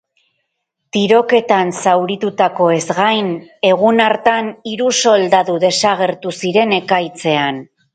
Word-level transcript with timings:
Tiroketan 0.95 1.73
zauritutakoez 1.81 2.81
gain, 3.03 3.31
egun 3.75 4.05
hartan 4.09 4.53
hiru 4.73 4.93
soldadu 5.05 5.63
desagertu 5.69 6.39
ziren 6.43 6.81
ekaitzean. 6.85 7.67